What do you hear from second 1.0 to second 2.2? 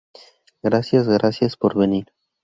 gracias por venir.